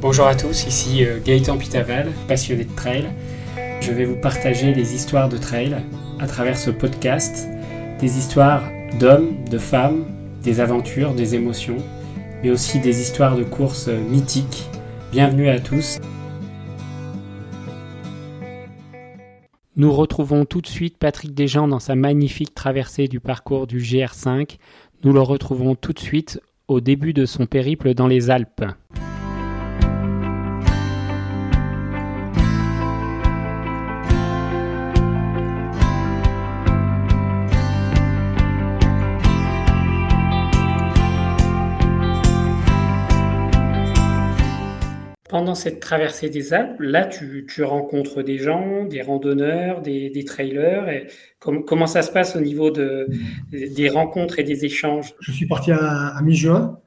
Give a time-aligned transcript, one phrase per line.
[0.00, 3.06] Bonjour à tous, ici euh, Gaëtan Pitaval, passionné de trail.
[3.80, 5.76] Je vais vous partager les histoires de trail
[6.20, 7.48] à travers ce podcast,
[7.98, 8.62] des histoires
[9.00, 10.06] d'hommes, de femmes,
[10.44, 11.78] des aventures, des émotions,
[12.44, 14.68] mais aussi des histoires de courses mythiques.
[15.10, 15.98] Bienvenue à tous.
[19.74, 24.58] Nous retrouvons tout de suite Patrick Desjans dans sa magnifique traversée du parcours du GR5.
[25.02, 28.64] Nous le retrouvons tout de suite au début de son périple dans les Alpes.
[45.28, 50.88] Pendant cette traversée des Alpes, là, tu, rencontres des gens, des randonneurs, des, trailers.
[50.88, 51.06] Et
[51.38, 53.08] comment ça se passe au niveau de,
[53.50, 55.14] des rencontres et des échanges?
[55.20, 56.78] Je suis parti à, mi-juin,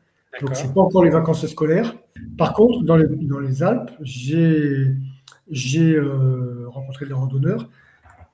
[0.42, 1.96] donc c'est pas encore les vacances scolaires.
[2.38, 7.70] Par contre, dans les, dans les Alpes, j'ai euh, rencontré des randonneurs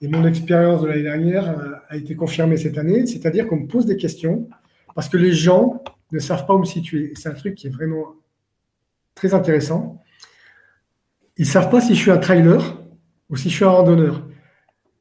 [0.02, 3.68] et mon expérience de l'année dernière euh, a été confirmée cette année, c'est-à-dire qu'on me
[3.68, 4.48] pose des questions
[4.94, 7.14] parce que les gens ne savent pas où me situer.
[7.16, 8.14] C'est un truc qui est vraiment
[9.18, 10.02] très intéressant.
[11.38, 12.82] Ils ne savent pas si je suis un trailer
[13.30, 14.28] ou si je suis un randonneur.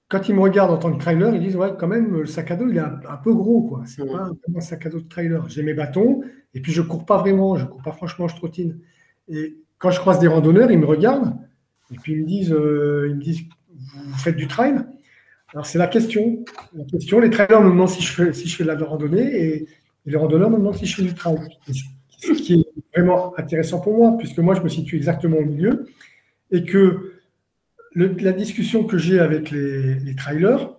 [0.08, 2.50] Quand ils me regardent en tant que trailer, ils disent Ouais, quand même, le sac
[2.50, 3.62] à dos, il est un, peu gros.
[3.62, 3.82] quoi.
[3.86, 5.48] C'est pas un sac à dos de trailer.
[5.48, 6.22] J'ai mes bâtons
[6.54, 7.56] et puis je ne cours pas vraiment.
[7.56, 8.78] Je ne cours pas franchement, je trottine.
[9.28, 11.36] Et quand je croise des randonneurs, ils me regardent
[11.92, 13.42] et puis ils me disent, euh, ils me disent
[14.06, 14.76] Vous faites du trail?
[15.52, 16.44] Alors, c'est la question.
[16.74, 19.22] La question les trailers me demandent si je fais, si je fais de la randonnée
[19.22, 21.36] et, et les randonneurs me demandent si je fais du trail.
[22.16, 25.86] Ce qui est vraiment intéressant pour moi, puisque moi, je me situe exactement au milieu,
[26.50, 27.12] et que
[27.96, 30.70] la discussion que j'ai avec les, trailers,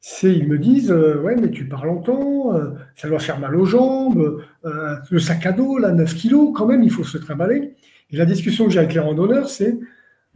[0.00, 3.54] c'est ils me disent euh, Ouais, mais tu pars longtemps, euh, ça doit faire mal
[3.56, 7.16] aux jambes, euh, le sac à dos, là, 9 kilos, quand même, il faut se
[7.16, 7.74] trimballer.
[8.10, 9.78] Et la discussion que j'ai avec les randonneurs, c'est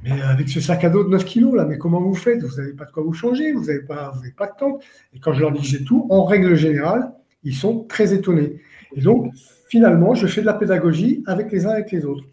[0.05, 2.43] Mais avec ce sac à dos de 9 kilos, là, mais comment vous faites?
[2.43, 4.79] Vous n'avez pas de quoi vous changer, vous n'avez pas, vous pas de temps.
[5.15, 8.61] Et quand je leur dis que j'ai tout, en règle générale, ils sont très étonnés.
[8.95, 9.33] Et donc,
[9.69, 12.25] finalement, je fais de la pédagogie avec les uns et avec les autres.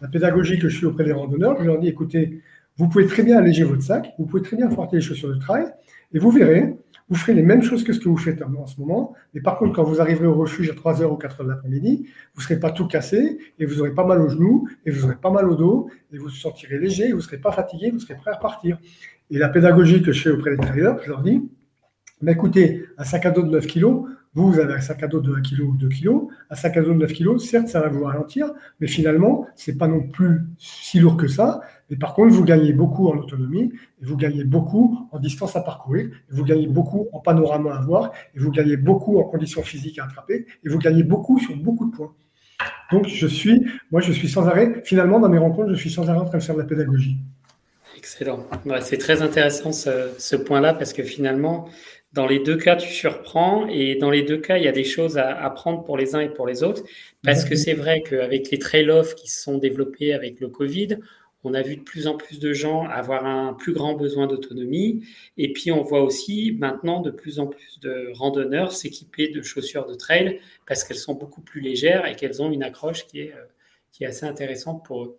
[0.00, 2.40] La pédagogie que je suis auprès des randonneurs, je leur dis écoutez,
[2.76, 5.38] vous pouvez très bien alléger votre sac, vous pouvez très bien porter les chaussures de
[5.38, 5.66] trail,
[6.12, 6.76] et vous verrez,
[7.08, 9.14] vous ferez les mêmes choses que ce que vous faites en ce moment.
[9.34, 12.40] Mais par contre, quand vous arriverez au refuge à 3h ou 4h de l'après-midi, vous
[12.40, 15.16] ne serez pas tout cassé, et vous n'aurez pas mal aux genoux, et vous n'aurez
[15.20, 17.90] pas mal au dos, et vous vous sentirez léger, et vous ne serez pas fatigué,
[17.90, 18.78] vous serez prêt à repartir.
[19.30, 21.42] Et la pédagogie que je fais auprès des trailers, je leur dis
[22.22, 25.20] mais écoutez, un sac à dos de 9 kg, vous, avez un sac à dos
[25.20, 26.08] de 1 kg ou 2 kg.
[26.48, 28.50] Un sac à dos de 9 kg, certes, ça va vous ralentir,
[28.80, 31.60] mais finalement, ce n'est pas non plus si lourd que ça.
[31.90, 35.60] Mais par contre, vous gagnez beaucoup en autonomie, et vous gagnez beaucoup en distance à
[35.60, 39.62] parcourir, et vous gagnez beaucoup en panorama à voir, et vous gagnez beaucoup en conditions
[39.62, 42.14] physiques à attraper, et vous gagnez beaucoup sur beaucoup de points.
[42.90, 46.08] Donc, je suis, moi, je suis sans arrêt, finalement, dans mes rencontres, je suis sans
[46.08, 47.18] arrêt en train de faire de la pédagogie.
[47.98, 48.46] Excellent.
[48.80, 51.68] c'est très intéressant ce point-là parce que finalement,
[52.12, 54.84] dans les deux cas, tu surprends et dans les deux cas, il y a des
[54.84, 56.82] choses à apprendre pour les uns et pour les autres.
[57.24, 60.98] Parce que c'est vrai qu'avec les trail-off qui se sont développés avec le Covid,
[61.44, 65.04] on a vu de plus en plus de gens avoir un plus grand besoin d'autonomie.
[65.38, 69.86] Et puis, on voit aussi maintenant de plus en plus de randonneurs s'équiper de chaussures
[69.86, 73.32] de trail parce qu'elles sont beaucoup plus légères et qu'elles ont une accroche qui est,
[73.32, 73.44] euh,
[73.90, 75.18] qui est assez intéressante pour eux.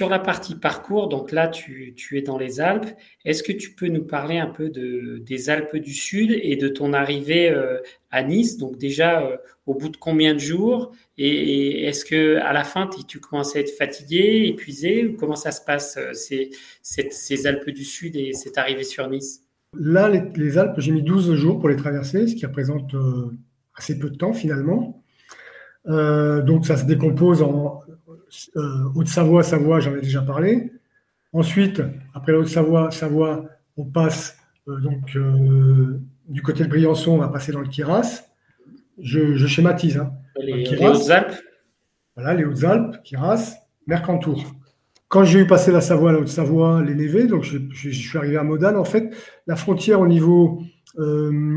[0.00, 2.88] Sur la partie parcours, donc là, tu, es dans les Alpes.
[3.26, 6.68] Est-ce que tu peux nous parler un peu de, des Alpes du Sud et de
[6.68, 7.80] ton arrivée euh,
[8.10, 8.56] à Nice?
[8.56, 10.92] Donc déjà, euh, au bout de combien de jours?
[11.18, 15.14] Et, est-ce que à la fin, tu commences à être fatigué, épuisé?
[15.20, 19.42] Comment ça se passe, euh, ces, Alpes du Sud et cette arrivée sur Nice?
[19.78, 22.94] Là, les, Alpes, j'ai mis 12 jours pour les traverser, ce qui représente
[23.74, 25.04] assez peu de temps finalement.
[25.84, 27.82] donc ça se décompose en
[28.94, 30.72] Haute-Savoie, Savoie, j'en ai déjà parlé.
[31.32, 31.82] Ensuite,
[32.14, 33.46] après la Haute-Savoie, Savoie,
[33.76, 34.36] on passe
[34.68, 38.24] euh, donc euh, du côté de Briançon, on va passer dans le Kiras.
[38.98, 39.96] Je, schématise.
[39.96, 40.12] Hein.
[40.38, 41.34] Les, Hautes-Alpes
[42.16, 43.54] Voilà, les Hautes-Alpes, Kiras,
[43.86, 44.44] Mercantour.
[45.08, 48.44] Quand j'ai eu passé la Savoie, la Haute-Savoie, les Névés, donc je, suis arrivé à
[48.44, 49.10] Modane, en fait,
[49.46, 50.62] la frontière au niveau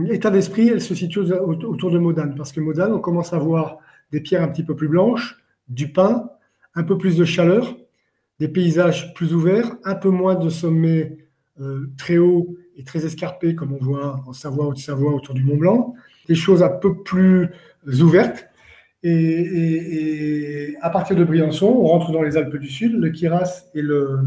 [0.09, 3.77] état d'esprit, elle se situe autour de Modane, parce que Modane, on commence à voir
[4.11, 5.37] des pierres un petit peu plus blanches,
[5.67, 6.29] du pain,
[6.75, 7.77] un peu plus de chaleur,
[8.39, 11.17] des paysages plus ouverts, un peu moins de sommets
[11.61, 15.57] euh, très hauts et très escarpés comme on voit en Savoie, Haute-Savoie, autour du Mont
[15.57, 15.93] Blanc,
[16.27, 17.49] des choses un peu plus
[17.85, 18.47] ouvertes.
[19.03, 23.81] Et, à partir de Briançon, on rentre dans les Alpes du Sud, le Kiras et
[23.81, 24.19] le,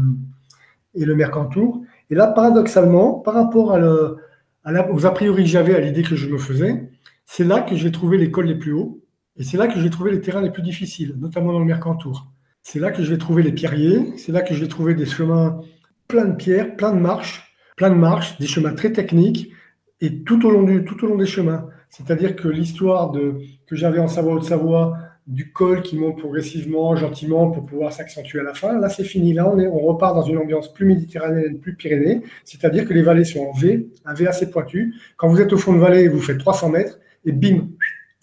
[0.95, 1.83] Mercantour.
[2.09, 6.37] Et là, paradoxalement, par rapport aux a priori que j'avais, à l'idée que je me
[6.37, 6.89] faisais,
[7.25, 9.01] c'est là que j'ai trouvé l'école les plus hauts.
[9.35, 12.31] Et c'est là que j'ai trouvé les terrains les plus difficiles, notamment dans le Mercantour.
[12.69, 15.05] C'est là que je vais trouver les pierriers, c'est là que je vais trouver des
[15.05, 15.61] chemins
[16.09, 19.53] pleins de pierres, plein de marches, plein de marches, des chemins très techniques,
[20.01, 21.69] et tout au long, du, tout au long des chemins.
[21.89, 23.35] C'est-à-dire que l'histoire de,
[23.67, 24.97] que j'avais en Savoie-Haute-Savoie,
[25.27, 29.31] du col qui monte progressivement, gentiment, pour pouvoir s'accentuer à la fin, là c'est fini.
[29.31, 33.23] Là on, on repart dans une ambiance plus méditerranéenne, plus pyrénées, c'est-à-dire que les vallées
[33.23, 34.93] sont en V, un V assez pointu.
[35.15, 37.69] Quand vous êtes au fond de vallée, vous faites 300 mètres, et bim,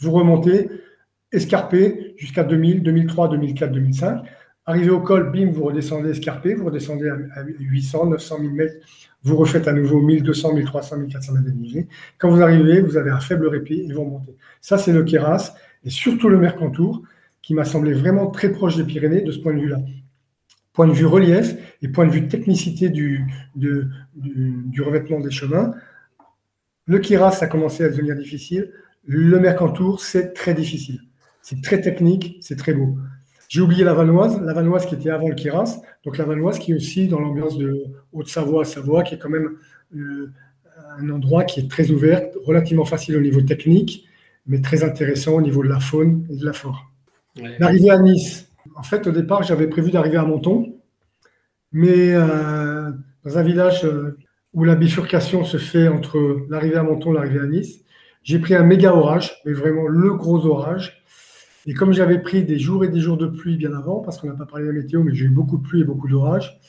[0.00, 0.68] vous remontez,
[1.34, 4.22] escarpé jusqu'à 2000, 2003, 2004, 2005.
[4.66, 8.76] Arrivé au col, bim, vous redescendez escarpé, vous redescendez à 800, 900 000 mètres
[9.24, 11.86] vous refaites à nouveau 1200, 1300, 1400 mètres de
[12.18, 14.36] Quand vous arrivez, vous avez un faible répit et vous remontez.
[14.60, 17.02] Ça, c'est le Keras et surtout le Mercantour
[17.40, 19.78] qui m'a semblé vraiment très proche des Pyrénées de ce point de vue-là.
[20.74, 25.72] Point de vue relief et point de vue technicité du, du, revêtement des chemins.
[26.86, 28.72] Le Keras a commencé à devenir difficile.
[29.06, 31.00] Le Mercantour, c'est très difficile.
[31.44, 32.96] C'est très technique, c'est très beau.
[33.48, 36.72] J'ai oublié la Vanoise, la Vanoise qui était avant le Kiras, donc la Vanoise qui
[36.72, 39.50] est aussi dans l'ambiance de Haute-Savoie, Savoie, qui est quand même
[39.94, 40.32] euh,
[40.98, 44.06] un endroit qui est très ouvert, relativement facile au niveau technique,
[44.46, 46.90] mais très intéressant au niveau de la faune et de la flore.
[47.58, 50.74] L'arrivée à Nice, en fait, au départ, j'avais prévu d'arriver à Menton,
[51.72, 52.90] mais euh,
[53.22, 54.16] dans un village euh,
[54.54, 57.84] où la bifurcation se fait entre l'arrivée à Menton et l'arrivée à Nice,
[58.22, 61.03] j'ai pris un méga orage, mais vraiment le gros orage
[61.66, 64.28] et comme j'avais pris des jours et des jours de pluie bien avant, parce qu'on
[64.28, 66.60] n'a pas parlé de la météo, mais j'ai eu beaucoup de pluie et beaucoup d'orage,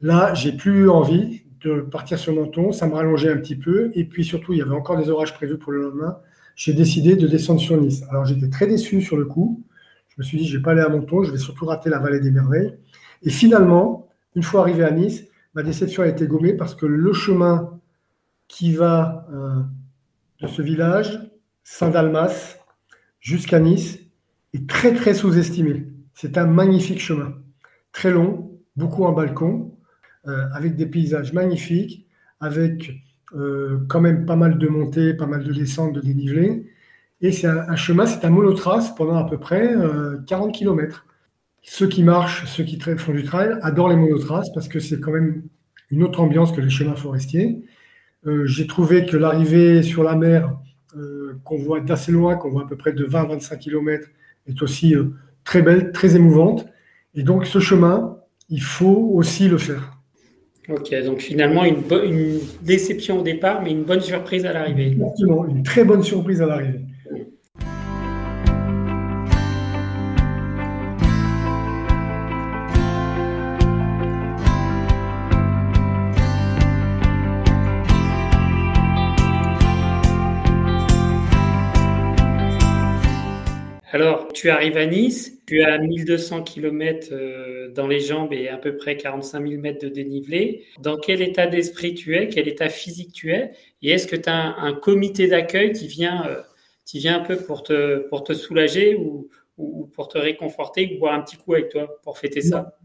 [0.00, 2.72] là, j'ai plus eu envie de partir sur Menton.
[2.72, 3.90] Ça me rallongeait un petit peu.
[3.94, 6.18] Et puis surtout, il y avait encore des orages prévus pour le lendemain.
[6.54, 8.02] J'ai décidé de descendre sur Nice.
[8.10, 9.64] Alors j'étais très déçu sur le coup.
[10.08, 11.98] Je me suis dit, je vais pas aller à Menton, je vais surtout rater la
[11.98, 12.74] vallée des merveilles.
[13.22, 15.24] Et finalement, une fois arrivé à Nice,
[15.54, 17.80] ma déception a été gommée parce que le chemin
[18.48, 19.62] qui va euh,
[20.42, 21.18] de ce village,
[21.64, 22.58] Saint-Dalmas,
[23.20, 24.00] jusqu'à Nice,
[24.54, 25.86] est très très sous-estimé.
[26.14, 27.34] C'est un magnifique chemin,
[27.92, 29.72] très long, beaucoup en balcon,
[30.28, 32.06] euh, avec des paysages magnifiques,
[32.40, 32.92] avec
[33.34, 36.70] euh, quand même pas mal de montées, pas mal de descentes, de dénivelé.
[37.20, 39.74] Et c'est un, chemin, c'est un monotrace pendant à peu près
[40.26, 41.06] 40 euh, km.
[41.62, 45.12] Ceux qui marchent, ceux qui font du trail, adorent les monotraces parce que c'est quand
[45.12, 45.42] même
[45.90, 47.62] une autre ambiance que les chemins forestiers.
[48.44, 50.56] J'ai trouvé que l'arrivée sur la mer,
[51.44, 54.08] qu'on voit d'assez loin, qu'on voit à peu près de 20-25 km,
[54.46, 56.66] est aussi euh, très belle, très émouvante.
[57.14, 58.18] Et donc ce chemin,
[58.48, 59.98] il faut aussi le faire.
[60.68, 64.92] Ok, donc finalement une, une déception au départ, mais une bonne surprise à l'arrivée.
[64.92, 66.80] Exactement, une très bonne surprise à l'arrivée.
[84.02, 88.56] Alors, tu arrives à Nice, tu as 1200 km euh, dans les jambes et à
[88.56, 90.64] peu près 45 000 mètres de dénivelé.
[90.80, 92.26] Dans quel état d'esprit tu es?
[92.26, 93.52] Quel état physique tu es?
[93.80, 96.42] Et est-ce que tu as un, comité d'accueil qui vient, euh,
[96.84, 101.20] qui vient un peu pour te, soulager ou, ou, pour te réconforter ou boire un
[101.20, 102.76] petit coup avec toi pour fêter ça?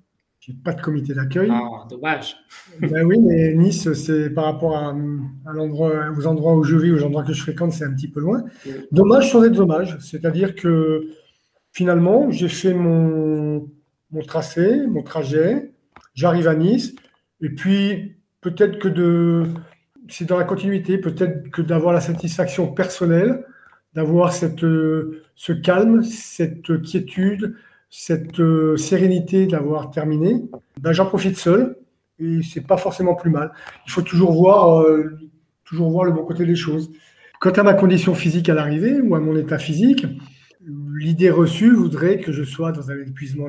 [0.53, 1.49] Pas de comité d'accueil.
[1.51, 2.37] Ah, dommage.
[2.79, 4.95] ben oui, mais Nice, c'est par rapport à,
[5.53, 8.21] l'endroit, aux endroits où je vis, aux endroits que je fréquente, c'est un petit peu
[8.21, 8.43] loin.
[8.91, 9.97] Dommage sans être dommage.
[9.99, 11.09] C'est-à-dire que
[11.73, 13.69] finalement, j'ai fait mon,
[14.11, 15.71] mon tracé, mon trajet,
[16.13, 16.95] j'arrive à Nice,
[17.41, 19.43] et puis peut-être que de.
[20.09, 23.43] C'est dans la continuité, peut-être que d'avoir la satisfaction personnelle,
[23.93, 27.55] d'avoir cette, ce calme, cette quiétude,
[27.89, 30.43] cette euh, sérénité d'avoir terminé,
[30.79, 31.77] ben, j'en profite seul
[32.19, 33.51] et c'est pas forcément plus mal.
[33.85, 35.17] Il faut toujours voir, euh,
[35.63, 36.91] toujours voir le bon côté des choses.
[37.39, 40.05] Quant à ma condition physique à l'arrivée ou à mon état physique,
[40.65, 43.47] l'idée reçue voudrait que je sois dans un, épuisement,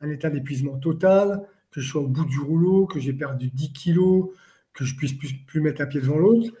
[0.00, 3.72] un état d'épuisement total, que je sois au bout du rouleau, que j'ai perdu 10
[3.72, 4.30] kilos,
[4.72, 6.52] que je puisse plus, plus mettre un pied devant l'autre.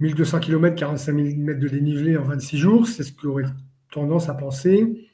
[0.00, 3.44] 1200 km, 45 000 mètres de dénivelé en 26 jours, c'est ce qu'aurait
[3.90, 5.05] tendance à penser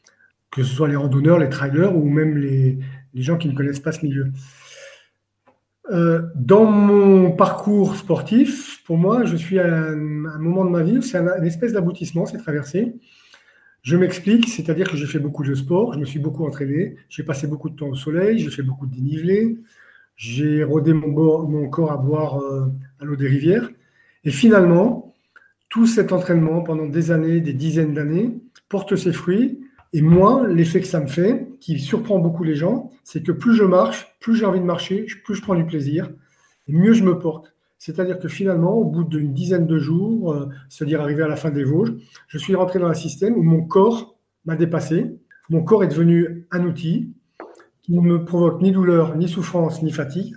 [0.52, 2.78] que ce soit les randonneurs, les trailers ou même les,
[3.14, 4.32] gens qui ne connaissent pas ce milieu.
[5.90, 11.02] Euh, dans mon parcours sportif, pour moi, je suis à un, moment de ma vie,
[11.02, 12.94] c'est une espèce d'aboutissement, c'est traversé.
[13.82, 17.24] Je m'explique, c'est-à-dire que j'ai fait beaucoup de sport, je me suis beaucoup entraîné, j'ai
[17.24, 19.58] passé beaucoup de temps au soleil, j'ai fait beaucoup de dénivelé,
[20.16, 21.08] j'ai rodé mon,
[21.48, 22.66] mon, corps à boire euh,
[23.00, 23.68] à l'eau des rivières.
[24.24, 25.14] Et finalement,
[25.68, 29.61] tout cet entraînement pendant des années, des dizaines d'années, porte ses fruits.
[29.92, 33.54] Et moi, l'effet que ça me fait, qui surprend beaucoup les gens, c'est que plus
[33.54, 36.10] je marche, plus j'ai envie de marcher, plus je prends du plaisir,
[36.66, 37.54] et mieux je me porte.
[37.76, 41.50] C'est-à-dire que finalement, au bout d'une dizaine de jours, euh, c'est-à-dire arrivé à la fin
[41.50, 41.94] des Vosges,
[42.28, 45.18] je suis rentré dans un système où mon corps m'a dépassé.
[45.50, 47.12] Mon corps est devenu un outil
[47.82, 50.36] qui ne me provoque ni douleur, ni souffrance, ni fatigue.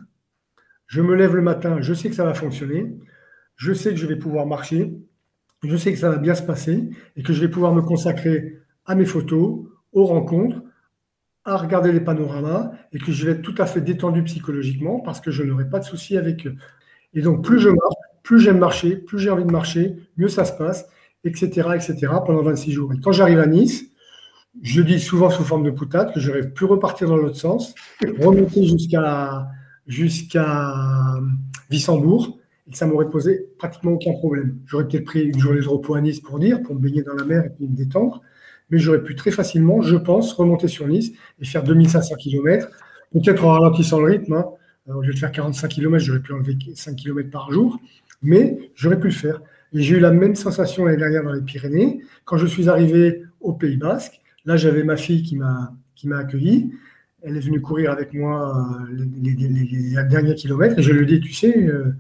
[0.88, 2.98] Je me lève le matin, je sais que ça va fonctionner,
[3.56, 4.98] je sais que je vais pouvoir marcher,
[5.64, 8.60] je sais que ça va bien se passer et que je vais pouvoir me consacrer
[8.86, 10.62] à mes photos, aux rencontres,
[11.46, 15.22] à regarder les panoramas et que je vais être tout à fait détendu psychologiquement parce
[15.22, 16.56] que je n'aurai pas de soucis avec eux.
[17.14, 20.44] Et donc, plus je marche, plus j'aime marcher, plus j'ai envie de marcher, mieux ça
[20.44, 20.88] se passe,
[21.24, 22.94] etc., etc., pendant 26 jours.
[22.94, 23.86] Et quand j'arrive à Nice,
[24.62, 27.76] je dis souvent sous forme de poutade que j'aurais pu repartir dans l'autre sens,
[28.20, 29.48] remonter jusqu'à
[29.86, 30.74] jusqu'à
[31.70, 34.58] Wissembourg, et que ça m'aurait posé pratiquement aucun problème.
[34.66, 37.14] J'aurais peut-être pris une journée de repos à Nice pour dire, pour me baigner dans
[37.14, 38.22] la mer et me détendre,
[38.70, 42.68] mais j'aurais pu très facilement, je pense, remonter sur Nice et faire 2500 km,
[43.14, 44.34] peut-être en ralentissant le rythme.
[44.34, 44.46] Hein.
[44.88, 47.80] au lieu de faire 45 km, j'aurais pu enlever 5 km par jour,
[48.22, 49.42] mais j'aurais pu le faire.
[49.74, 52.02] Et j'ai eu la même sensation l'année dernière dans les Pyrénées.
[52.24, 56.72] Quand je suis arrivé au Pays Basque, là j'avais ma fille qui m'a accueilli.
[57.24, 58.56] Elle est venue courir avec moi
[58.90, 61.94] euh, les, derniers kilomètres et je lui ai dit, tu sais, euh,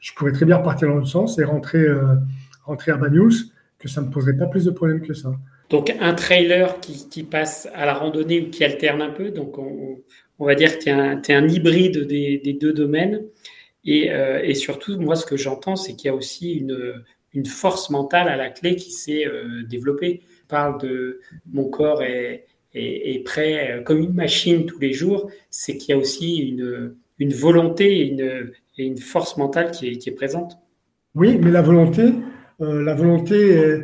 [0.00, 2.16] je pourrais très bien repartir dans l'autre sens et rentrer, euh,
[2.64, 3.32] rentrer à Banyuls,
[3.78, 5.32] que ça ne me poserait pas plus de problèmes que ça.
[5.68, 9.98] Donc un trailer qui, passe à la randonnée ou qui alterne un peu, donc on,
[10.38, 13.24] va dire que tu es, un hybride des, deux domaines.
[13.88, 18.28] Euh, et, surtout, moi, ce que j'entends, c'est qu'il y a aussi une, force mentale
[18.28, 20.22] à la clé qui s'est euh, développée.
[20.42, 21.20] Je parle de
[21.52, 25.92] mon corps est, est, prêt euh, comme une machine tous les jours, c'est qu'il y
[25.92, 26.94] a aussi une,
[27.34, 30.58] volonté et une, force mentale qui est, présente.
[31.14, 32.04] Oui, mais la volonté,
[32.58, 33.82] la volonté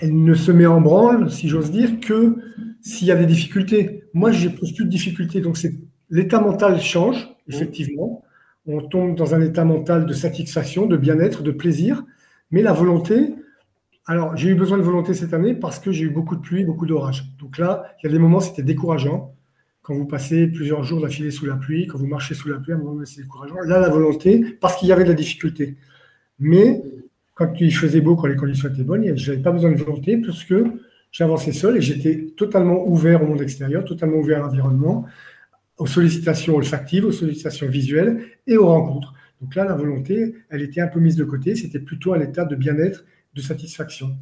[0.00, 2.36] elle ne se met en branle, si j'ose dire, que
[2.80, 4.04] s'il y a des difficultés.
[4.12, 5.40] Moi, je pose plus de difficultés.
[5.40, 5.74] Donc, c'est
[6.10, 8.22] l'état mental change, effectivement.
[8.66, 12.04] On tombe dans un état mental de satisfaction, de bien-être, de plaisir.
[12.50, 13.34] Mais la volonté,
[14.06, 16.64] alors j'ai eu besoin de volonté cette année parce que j'ai eu beaucoup de pluie,
[16.64, 17.34] beaucoup d'orage.
[17.38, 19.34] Donc là, il y a des moments, c'était décourageant.
[19.82, 22.72] Quand vous passez plusieurs jours d'affilée sous la pluie, quand vous marchez sous la pluie,
[22.72, 23.56] à un moment, c'est décourageant.
[23.66, 25.76] Là, la volonté, parce qu'il y avait de la difficulté.
[26.38, 26.82] Mais
[27.34, 30.16] quand il faisait beau, quand les conditions étaient bonnes, je n'avais pas besoin de volonté
[30.16, 30.54] puisque
[31.10, 35.04] j'avançais seul et j'étais totalement ouvert au monde extérieur, totalement ouvert à l'environnement,
[35.78, 39.14] aux sollicitations olfactives, aux sollicitations visuelles et aux rencontres.
[39.40, 42.44] Donc là, la volonté, elle était un peu mise de côté, c'était plutôt à l'état
[42.44, 44.16] de bien-être, de satisfaction.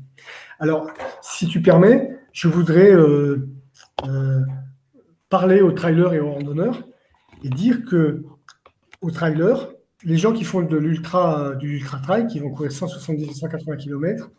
[0.59, 0.91] Alors,
[1.21, 3.49] si tu permets, je voudrais euh,
[4.07, 4.41] euh,
[5.29, 6.89] parler aux trailers et aux randonneurs
[7.45, 8.25] et dire que
[9.03, 9.71] aux trailers,
[10.05, 14.31] les gens qui font de l'ultra, du ultra trail, qui vont courir 170-180 km,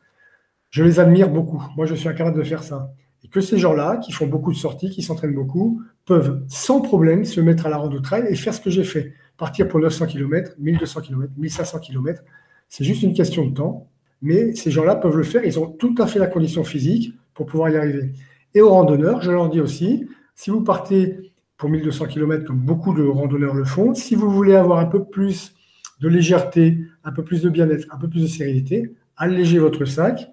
[0.70, 1.64] je les admire beaucoup.
[1.76, 2.92] Moi, je suis incapable de faire ça.
[3.24, 7.24] Et que ces gens-là, qui font beaucoup de sorties, qui s'entraînent beaucoup, peuvent sans problème
[7.26, 9.14] se mettre à la rando trail et faire ce que j'ai fait.
[9.38, 12.24] Partir pour 900 km, 1200 km, 1500 km.
[12.70, 13.88] C'est juste une question de temps.
[14.22, 15.46] Mais ces gens-là peuvent le faire.
[15.46, 18.14] Ils ont tout à fait la condition physique pour pouvoir y arriver.
[18.54, 22.94] Et aux randonneurs, je leur dis aussi, si vous partez pour 1200 km, comme beaucoup
[22.94, 23.94] de randonneurs le font.
[23.94, 25.54] Si vous voulez avoir un peu plus
[26.00, 30.30] de légèreté, un peu plus de bien-être, un peu plus de sérénité, allégez votre sac,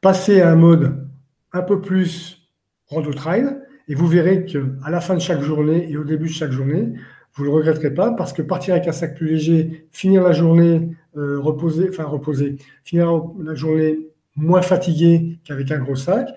[0.00, 1.08] passez à un mode
[1.52, 2.48] un peu plus
[2.86, 3.56] rando trail,
[3.88, 6.92] et vous verrez qu'à la fin de chaque journée et au début de chaque journée,
[7.34, 10.32] vous ne le regretterez pas parce que partir avec un sac plus léger, finir la
[10.32, 13.98] journée euh, enfin reposer, finir la journée
[14.36, 16.28] moins fatigué qu'avec un gros sac,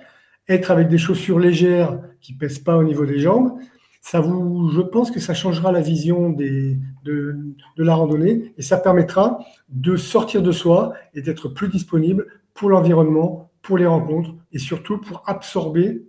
[0.48, 3.58] être avec des chaussures légères qui ne pèsent pas au niveau des jambes,
[4.06, 6.78] ça vous, je pense que ça changera la vision de,
[7.76, 13.50] la randonnée et ça permettra de sortir de soi et d'être plus disponible pour l'environnement,
[13.64, 16.06] pour les rencontres et surtout pour absorber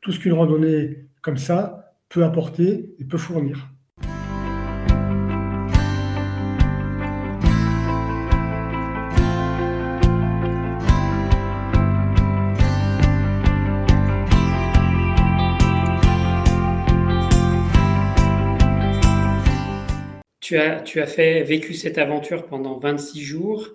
[0.00, 3.68] tout ce qu'une randonnée comme ça peut apporter et peut fournir.
[20.50, 20.56] Tu
[21.00, 23.68] as, fait, vécu cette aventure pendant 26 jours.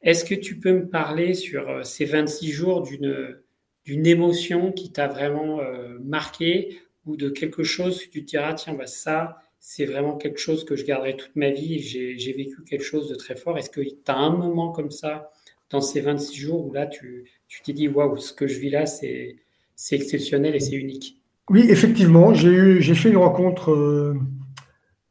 [0.00, 5.08] Est-ce que tu peux me parler sur euh, ces 26 jours d'une, émotion qui t'a
[5.08, 9.86] vraiment euh, marqué ou de quelque chose que tu te diras, tiens, bah, ça, c'est
[9.86, 11.80] vraiment quelque chose que je garderai toute ma vie.
[11.80, 13.58] J'ai, vécu quelque chose de très fort.
[13.58, 15.32] Est-ce que tu as un moment comme ça
[15.70, 17.24] dans ces 26 jours où là, tu,
[17.64, 19.34] t'es dit, waouh, ce que je vis là, c'est,
[19.90, 21.20] exceptionnel et c'est unique?
[21.50, 23.72] Oui, effectivement, j'ai, j'ai fait une rencontre.
[23.72, 24.14] Euh,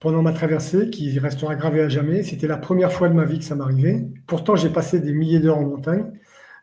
[0.03, 2.23] pendant ma traversée qui restera gravée à jamais.
[2.23, 4.05] C'était la première fois de ma vie que ça m'arrivait.
[4.27, 6.11] Pourtant, j'ai passé des milliers d'heures en montagne.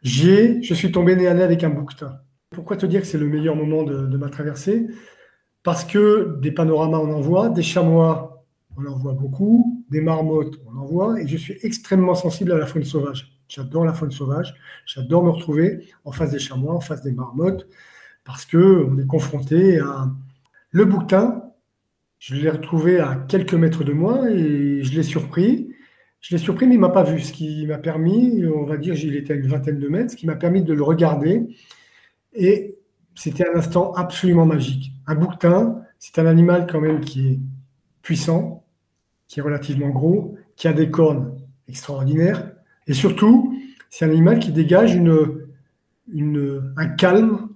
[0.03, 2.21] J'ai, je suis tombé nez à nez avec un bouquetin.
[2.51, 4.89] pourquoi te dire que c'est le meilleur moment de, ma traversée?
[5.63, 8.45] Parce que des panoramas, on en voit, des chamois,
[8.77, 12.59] on en voit beaucoup, des marmottes, on en voit, et je suis extrêmement sensible à
[12.59, 13.41] la faune sauvage.
[13.49, 14.55] J'adore la faune sauvage,
[14.85, 17.67] j'adore me retrouver en face des chamois, en face des marmottes,
[18.23, 20.11] parce qu'on est confronté à
[20.73, 21.50] le bouquetin.
[22.21, 25.71] Je l'ai retrouvé à quelques mètres de moi et je l'ai surpris.
[26.21, 28.77] Je l'ai surpris, mais il ne m'a pas vu, ce qui m'a permis, on va
[28.77, 31.47] dire, il était à une vingtaine de mètres, ce qui m'a permis de le regarder.
[32.35, 32.77] Et
[33.15, 34.93] c'était un instant absolument magique.
[35.07, 37.41] Un bouquetin, c'est un animal quand même qui est
[38.03, 38.67] puissant,
[39.27, 42.53] qui est relativement gros, qui a des cornes extraordinaires.
[42.87, 43.59] Et surtout,
[43.89, 45.49] c'est un animal qui dégage une,
[46.77, 47.49] un calme,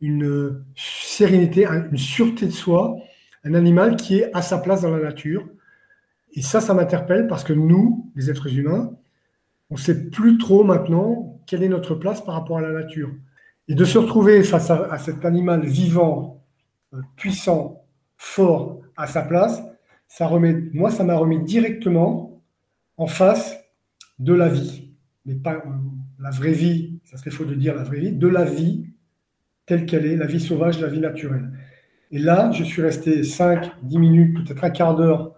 [0.00, 2.96] une sérénité, une sûreté de soi,
[3.44, 5.48] un animal qui est à sa place dans la nature.
[6.32, 8.92] Et ça, ça m'interpelle parce que nous, les êtres humains,
[9.70, 13.10] on ne sait plus trop maintenant quelle est notre place par rapport à la nature.
[13.68, 16.42] Et de se retrouver face à, cet animal vivant,
[16.94, 17.84] euh, puissant,
[18.16, 19.62] fort, à sa place,
[20.08, 20.30] ça
[20.72, 22.42] moi, ça m'a remis directement
[22.96, 23.56] en face
[24.18, 24.90] de la vie.
[25.26, 25.70] Mais pas euh,
[26.18, 28.86] la vraie vie, ça serait faux de dire la vraie vie, de la vie
[29.66, 31.50] telle qu'elle est, la vie sauvage, la vie naturelle.
[32.10, 35.34] Et là, je suis resté 5, 10 minutes, peut-être un quart d'heure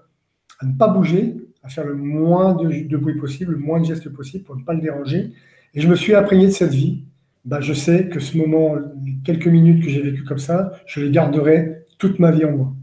[0.61, 4.09] à ne pas bouger, à faire le moins de, bruit possible, le moins de gestes
[4.11, 5.33] possible pour ne pas le déranger.
[5.75, 7.05] Et je me suis imprégné de cette vie.
[7.45, 11.01] Bah, je sais que ce moment, les quelques minutes que j'ai vécu comme ça, je
[11.01, 12.75] les garderai toute ma vie en moi.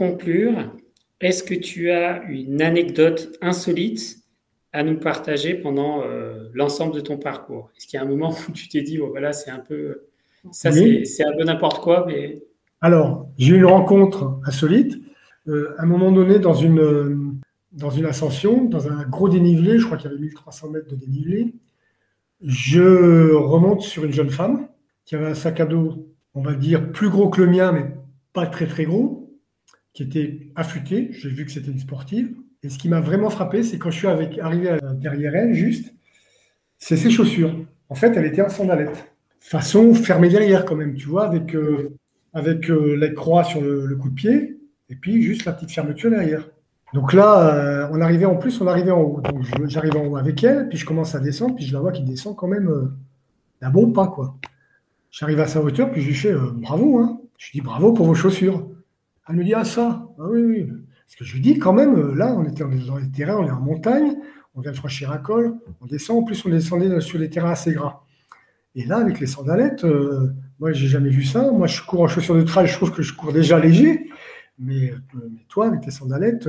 [0.00, 0.72] Conclure,
[1.20, 4.16] est-ce que tu as une anecdote insolite
[4.72, 7.70] à nous partager pendant euh, l'ensemble de ton parcours?
[7.76, 10.06] Est-ce qu'il y a un moment où tu t'es dit, oh, voilà, c'est un peu,
[10.52, 12.42] ça c'est un peu n'importe quoi, mais...
[12.80, 14.98] Alors, j'ai eu une rencontre insolite.
[15.48, 17.38] Euh, à un moment donné, dans une,
[17.72, 20.96] dans une ascension, dans un gros dénivelé, je crois qu'il y avait 1300 mètres de
[20.96, 21.52] dénivelé,
[22.42, 24.66] je remonte sur une jeune femme
[25.04, 27.84] qui avait un sac à dos, on va dire, plus gros que le mien, mais
[28.32, 29.19] pas très très gros
[29.92, 31.08] qui était affûtée.
[31.12, 32.34] J'ai vu que c'était une sportive.
[32.62, 35.94] Et ce qui m'a vraiment frappé, c'est quand je suis arrivé derrière elle, juste,
[36.78, 37.54] c'est ses chaussures.
[37.88, 39.12] En fait, elle était en sandalette.
[39.38, 41.96] Façon fermée derrière, quand même, tu vois, avec, euh,
[42.32, 46.10] avec euh, la croix sur le, coup de pied, et puis juste la petite fermeture
[46.10, 46.48] derrière.
[46.92, 49.20] Donc là, euh, on arrivait en plus, on arrivait en haut.
[49.22, 51.92] Donc j'arrive en haut avec elle, puis je commence à descendre, puis je la vois
[51.92, 52.90] qui descend quand même
[53.60, 54.36] d'un bon pas, quoi.
[55.10, 57.20] J'arrive à sa hauteur, puis je lui fais bravo, hein.
[57.38, 58.66] Je lui dis bravo pour vos chaussures.
[59.30, 60.66] Elle me dit Ah, ça Ah, oui, oui.
[60.66, 63.46] Parce que je lui dis quand même, euh, là, on était dans les terrains, on
[63.46, 64.16] est en montagne,
[64.54, 67.50] on vient de franchir un col, on descend, en plus, on descendait sur des terrains
[67.50, 68.04] assez gras.
[68.74, 71.50] Et là, avec les sandalettes, euh, moi, j'ai jamais vu ça.
[71.50, 74.08] Moi, je cours en chaussures de trail, je trouve que je cours déjà léger.
[74.58, 76.48] Mais, euh, toi, avec tes sandalettes,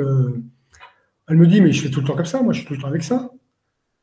[1.27, 2.73] elle me dit Mais je fais tout le temps comme ça, moi, je suis tout
[2.73, 3.31] le temps avec ça.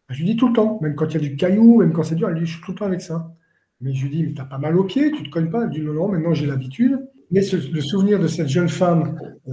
[0.09, 2.03] Je lui dis tout le temps, même quand il y a du caillou, même quand
[2.03, 3.35] c'est dur, elle dit Je suis tout le temps avec ça.
[3.81, 5.71] Mais je lui dis Mais t'as pas mal aux pieds, tu te cognes pas Elle
[5.71, 6.99] dit Non, non, maintenant j'ai l'habitude.
[7.31, 9.53] Mais le souvenir de cette jeune femme euh,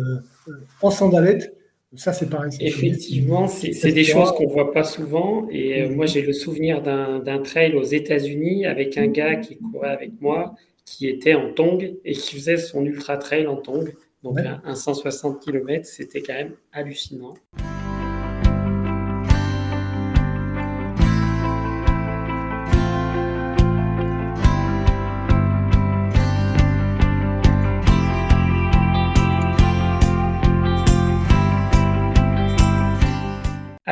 [0.81, 1.55] en sandalette,
[1.95, 2.51] ça c'est pareil.
[2.59, 5.47] Effectivement, c'est des choses qu'on ne voit pas souvent.
[5.49, 9.89] Et euh, moi, j'ai le souvenir d'un trail aux États-Unis avec un gars qui courait
[9.89, 13.91] avec moi, qui était en tong et qui faisait son ultra trail en tong.
[14.23, 17.35] Donc un 160 km, c'était quand même hallucinant.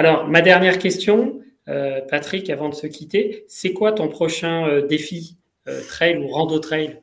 [0.06, 1.40] Alors, ma dernière question,
[1.70, 5.38] euh, Patrick, avant de se quitter, c'est quoi ton prochain euh, défi,
[5.70, 7.00] euh, trail ou rando trail?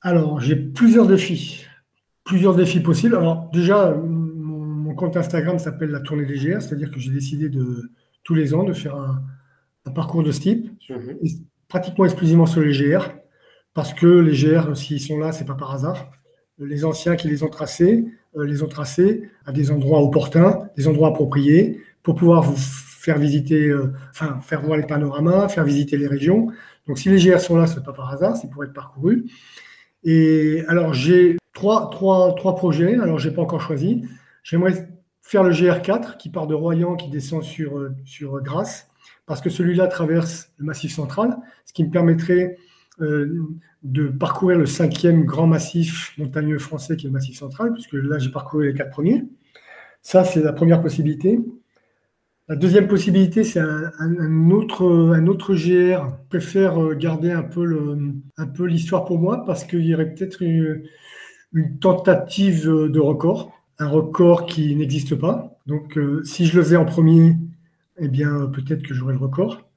[0.00, 1.64] Alors, j'ai plusieurs défis.
[2.22, 3.16] Plusieurs défis possibles.
[3.16, 7.90] Alors, déjà, mon, compte Instagram s'appelle la tournée légère, c'est-à-dire que j'ai décidé de
[8.22, 11.18] tous les ans de faire un, parcours de ce type, mhm.
[11.66, 13.08] pratiquement exclusivement sur les GR,
[13.74, 16.12] parce que les GR, s'ils sont là, c'est pas par hasard.
[16.58, 18.04] Les anciens qui les ont tracés,
[18.36, 23.66] les ont tracés à des endroits opportuns, des endroits appropriés, pour pouvoir vous faire visiter,
[23.66, 26.52] euh, enfin, faire voir les panoramas, faire visiter les régions.
[26.86, 29.24] Donc, si les GR sont là, ce n'est pas par hasard, c'est pour être parcouru.
[30.04, 34.04] Et alors, j'ai trois, trois, trois projets, alors je n'ai pas encore choisi.
[34.44, 34.88] J'aimerais
[35.20, 38.86] faire le GR4 qui part de Royan, qui descend sur, euh, sur Grasse,
[39.26, 42.56] parce que celui-là traverse le massif central, ce qui me permettrait
[43.00, 43.48] euh,
[43.82, 48.20] de parcourir le cinquième grand massif montagneux français qui est le massif central, puisque là
[48.20, 49.24] j'ai parcouru les quatre premiers.
[50.02, 51.40] Ça, c'est la première possibilité.
[52.48, 55.56] La deuxième possibilité, c'est un, autre, un GR.
[55.58, 57.64] Je préfère euh, garder un peu,
[58.66, 60.84] l'histoire pour moi parce qu'il y aurait peut-être une,
[61.80, 65.58] tentative de record, un record qui n'existe pas.
[65.66, 67.34] Donc, euh, si je le faisais en premier,
[67.98, 69.68] eh bien, peut-être que j'aurais le record.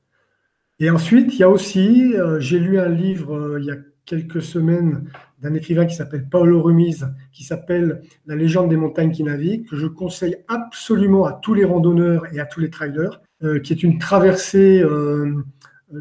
[0.80, 3.78] Et ensuite, il y a aussi, euh, j'ai lu un livre il y a
[4.10, 5.08] quelques semaines
[5.40, 9.76] d'un écrivain qui s'appelle Paolo Rumiz, qui s'appelle La légende des montagnes qui naviguent, que
[9.76, 13.84] je conseille absolument à tous les randonneurs et à tous les trailers, euh, qui est
[13.84, 15.46] une traversée euh,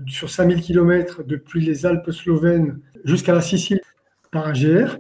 [0.07, 3.81] sur 5000 km depuis les Alpes slovènes jusqu'à la Sicile
[4.33, 4.97] par un GR.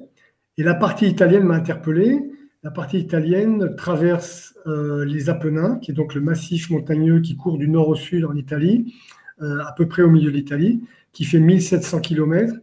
[0.58, 2.20] Et la partie italienne m'a interpellé.
[2.62, 7.56] La partie italienne traverse euh, les Apennins, qui est donc le massif montagneux qui court
[7.56, 8.94] du nord au sud en Italie,
[9.40, 12.54] à peu près au milieu de l'Italie, qui fait 1700 km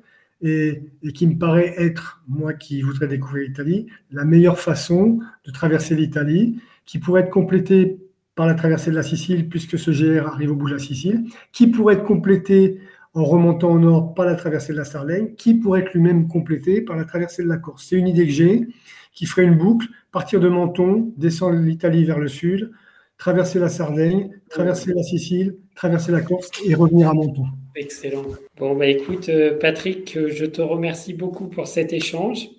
[0.45, 5.95] et, qui me paraît être, moi qui voudrais découvrir l'Italie, la meilleure façon de traverser
[5.95, 7.97] l'Italie, qui pourrait être complétée
[8.35, 11.25] par la traversée de la Sicile, puisque ce GR arrive au bout de la Sicile,
[11.51, 12.79] qui pourrait être complétée
[13.15, 16.81] en remontant au nord par la traversée de la Sardaigne, qui pourrait être lui-même complété
[16.81, 17.87] par la traversée de la Corse.
[17.87, 18.67] C'est une idée que j'ai,
[19.13, 22.71] qui ferait une boucle, partir de Menton, descendre l'Italie vers le sud,
[23.17, 27.45] traverser la Sardaigne, traverser la Sicile, traverser la Corse et revenir à Menton.
[27.75, 28.23] Excellent.
[28.57, 32.49] Bon, bah écoute, euh, Patrick, euh, je te remercie beaucoup pour cet échange.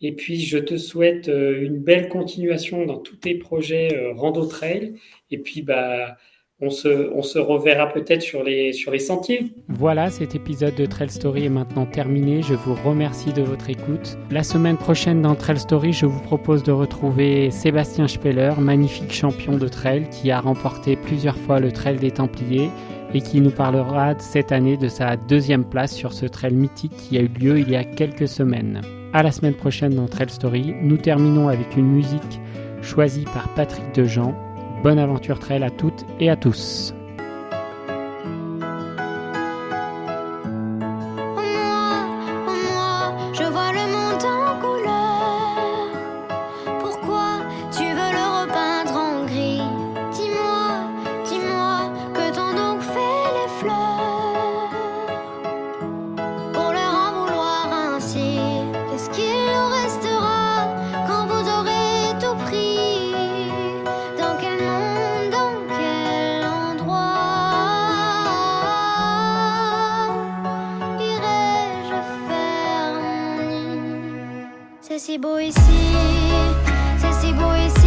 [0.00, 4.94] Et puis, je te souhaite euh, une belle continuation dans tous tes projets Rando Trail.
[5.30, 6.16] Et puis, bah,
[6.60, 9.52] on se, on se reverra peut-être sur les, sur les sentiers.
[9.68, 12.42] Voilà, cet épisode de Trail Story est maintenant terminé.
[12.42, 14.16] Je vous remercie de votre écoute.
[14.30, 19.58] La semaine prochaine dans Trail Story, je vous propose de retrouver Sébastien Speller, magnifique champion
[19.58, 22.70] de trail qui a remporté plusieurs fois le Trail des Templiers
[23.14, 27.16] et qui nous parlera cette année de sa deuxième place sur ce trail mythique qui
[27.16, 28.80] a eu lieu il y a quelques semaines.
[29.12, 30.74] À la semaine prochaine dans Trail Story.
[30.82, 32.40] Nous terminons avec une musique
[32.82, 34.34] choisie par Patrick Dejean.
[34.82, 36.93] Bonne aventure trail à toutes et à tous.
[75.04, 75.60] Si beau ici,
[76.96, 77.83] c'est si beau ici.